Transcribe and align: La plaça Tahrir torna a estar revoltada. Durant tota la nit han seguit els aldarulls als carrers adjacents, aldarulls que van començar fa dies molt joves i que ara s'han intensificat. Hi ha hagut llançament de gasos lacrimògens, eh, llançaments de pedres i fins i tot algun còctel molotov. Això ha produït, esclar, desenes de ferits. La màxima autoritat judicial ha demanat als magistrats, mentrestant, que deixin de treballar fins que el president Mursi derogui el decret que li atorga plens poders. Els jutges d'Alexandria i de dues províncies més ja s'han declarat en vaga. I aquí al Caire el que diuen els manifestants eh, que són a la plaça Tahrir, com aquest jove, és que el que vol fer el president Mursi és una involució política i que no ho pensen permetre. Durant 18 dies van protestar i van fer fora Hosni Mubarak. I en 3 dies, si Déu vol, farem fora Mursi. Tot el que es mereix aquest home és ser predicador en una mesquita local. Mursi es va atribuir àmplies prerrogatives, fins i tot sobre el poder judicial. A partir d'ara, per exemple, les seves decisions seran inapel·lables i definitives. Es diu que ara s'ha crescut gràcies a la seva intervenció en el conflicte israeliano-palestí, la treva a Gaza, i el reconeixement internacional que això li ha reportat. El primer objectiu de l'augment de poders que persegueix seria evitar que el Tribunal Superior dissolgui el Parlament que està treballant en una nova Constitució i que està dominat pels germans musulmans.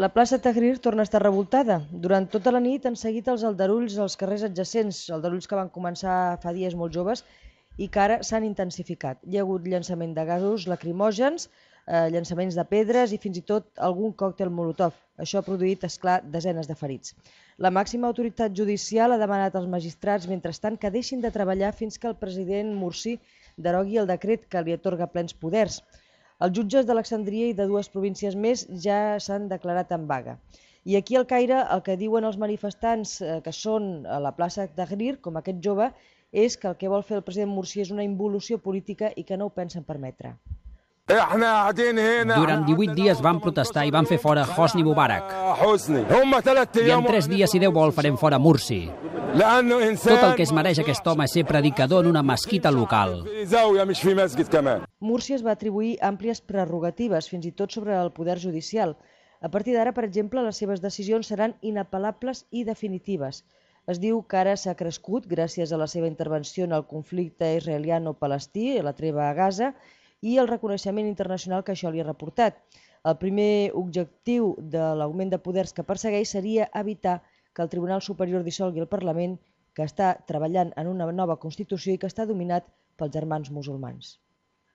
La 0.00 0.08
plaça 0.08 0.38
Tahrir 0.40 0.78
torna 0.80 1.02
a 1.02 1.06
estar 1.06 1.20
revoltada. 1.20 1.74
Durant 2.04 2.24
tota 2.34 2.50
la 2.54 2.60
nit 2.64 2.86
han 2.88 2.94
seguit 2.96 3.26
els 3.28 3.42
aldarulls 3.44 3.98
als 4.00 4.14
carrers 4.16 4.44
adjacents, 4.46 5.00
aldarulls 5.12 5.48
que 5.48 5.58
van 5.58 5.68
començar 5.74 6.14
fa 6.40 6.54
dies 6.56 6.72
molt 6.82 6.94
joves 6.96 7.20
i 7.76 7.90
que 7.92 8.00
ara 8.00 8.16
s'han 8.24 8.46
intensificat. 8.46 9.18
Hi 9.28 9.36
ha 9.36 9.42
hagut 9.44 9.66
llançament 9.68 10.14
de 10.16 10.24
gasos 10.24 10.64
lacrimògens, 10.72 11.44
eh, 11.84 12.08
llançaments 12.14 12.56
de 12.56 12.64
pedres 12.70 13.12
i 13.12 13.18
fins 13.20 13.36
i 13.36 13.42
tot 13.52 13.68
algun 13.88 14.14
còctel 14.22 14.48
molotov. 14.48 14.96
Això 15.18 15.42
ha 15.42 15.46
produït, 15.50 15.84
esclar, 15.84 16.22
desenes 16.24 16.70
de 16.70 16.76
ferits. 16.84 17.12
La 17.58 17.70
màxima 17.70 18.08
autoritat 18.08 18.56
judicial 18.56 19.12
ha 19.12 19.18
demanat 19.20 19.58
als 19.60 19.68
magistrats, 19.68 20.26
mentrestant, 20.26 20.78
que 20.78 20.94
deixin 20.96 21.20
de 21.20 21.34
treballar 21.36 21.74
fins 21.76 21.98
que 21.98 22.08
el 22.08 22.16
president 22.16 22.72
Mursi 22.72 23.18
derogui 23.58 24.00
el 24.00 24.08
decret 24.08 24.48
que 24.48 24.64
li 24.64 24.72
atorga 24.72 25.12
plens 25.12 25.36
poders. 25.36 25.82
Els 26.42 26.56
jutges 26.56 26.86
d'Alexandria 26.88 27.50
i 27.50 27.56
de 27.58 27.68
dues 27.70 27.88
províncies 27.92 28.34
més 28.34 28.64
ja 28.84 29.18
s'han 29.22 29.48
declarat 29.50 29.92
en 29.94 30.08
vaga. 30.08 30.38
I 30.84 30.96
aquí 30.98 31.14
al 31.14 31.28
Caire 31.30 31.60
el 31.74 31.82
que 31.86 31.94
diuen 32.00 32.24
els 32.26 32.38
manifestants 32.42 33.20
eh, 33.22 33.36
que 33.44 33.52
són 33.54 34.06
a 34.10 34.18
la 34.24 34.32
plaça 34.34 34.66
Tahrir, 34.78 35.20
com 35.22 35.38
aquest 35.38 35.60
jove, 35.62 35.92
és 36.32 36.56
que 36.58 36.72
el 36.72 36.78
que 36.80 36.90
vol 36.90 37.04
fer 37.06 37.20
el 37.20 37.26
president 37.26 37.52
Mursi 37.52 37.84
és 37.84 37.92
una 37.94 38.02
involució 38.02 38.58
política 38.58 39.12
i 39.14 39.22
que 39.28 39.38
no 39.38 39.46
ho 39.46 39.54
pensen 39.54 39.86
permetre. 39.86 40.34
Durant 41.12 42.66
18 42.66 42.94
dies 42.96 43.20
van 43.22 43.40
protestar 43.42 43.84
i 43.86 43.94
van 43.94 44.08
fer 44.08 44.18
fora 44.22 44.46
Hosni 44.56 44.82
Mubarak. 44.86 45.34
I 45.62 46.90
en 46.90 47.06
3 47.06 47.28
dies, 47.30 47.50
si 47.50 47.60
Déu 47.62 47.72
vol, 47.72 47.92
farem 47.94 48.16
fora 48.18 48.38
Mursi. 48.42 48.82
Tot 49.32 50.24
el 50.26 50.34
que 50.36 50.44
es 50.44 50.52
mereix 50.52 50.82
aquest 50.82 51.06
home 51.08 51.24
és 51.24 51.32
ser 51.38 51.44
predicador 51.48 52.04
en 52.04 52.10
una 52.10 52.22
mesquita 52.26 52.72
local. 52.74 53.22
Mursi 55.00 55.36
es 55.38 55.46
va 55.46 55.54
atribuir 55.54 55.94
àmplies 56.02 56.42
prerrogatives, 56.42 57.30
fins 57.30 57.46
i 57.46 57.52
tot 57.52 57.72
sobre 57.72 57.96
el 57.96 58.12
poder 58.12 58.38
judicial. 58.42 58.96
A 59.40 59.48
partir 59.50 59.74
d'ara, 59.74 59.94
per 59.94 60.04
exemple, 60.04 60.42
les 60.42 60.58
seves 60.60 60.82
decisions 60.82 61.30
seran 61.32 61.56
inapel·lables 61.62 62.44
i 62.50 62.66
definitives. 62.68 63.42
Es 63.90 63.98
diu 63.98 64.20
que 64.22 64.38
ara 64.38 64.52
s'ha 64.56 64.76
crescut 64.78 65.24
gràcies 65.26 65.72
a 65.72 65.78
la 65.80 65.88
seva 65.90 66.06
intervenció 66.06 66.68
en 66.68 66.76
el 66.76 66.84
conflicte 66.86 67.48
israeliano-palestí, 67.56 68.76
la 68.82 68.92
treva 68.94 69.30
a 69.30 69.34
Gaza, 69.34 69.72
i 70.22 70.38
el 70.38 70.48
reconeixement 70.48 71.08
internacional 71.10 71.64
que 71.66 71.74
això 71.74 71.90
li 71.90 72.02
ha 72.02 72.08
reportat. 72.08 72.58
El 73.10 73.16
primer 73.22 73.72
objectiu 73.82 74.52
de 74.74 74.82
l'augment 74.98 75.32
de 75.32 75.40
poders 75.46 75.74
que 75.76 75.86
persegueix 75.88 76.34
seria 76.36 76.68
evitar 76.82 77.16
que 77.52 77.62
el 77.64 77.72
Tribunal 77.72 78.04
Superior 78.08 78.44
dissolgui 78.46 78.84
el 78.84 78.92
Parlament 78.92 79.38
que 79.74 79.86
està 79.88 80.12
treballant 80.28 80.70
en 80.82 80.90
una 80.90 81.08
nova 81.12 81.40
Constitució 81.46 81.94
i 81.94 81.98
que 81.98 82.10
està 82.12 82.26
dominat 82.28 82.68
pels 82.96 83.14
germans 83.16 83.50
musulmans. 83.50 84.18